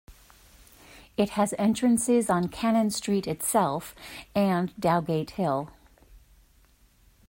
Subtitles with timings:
[1.15, 3.93] It has entrances on Cannon Street itself
[4.33, 5.69] and Dowgate Hill.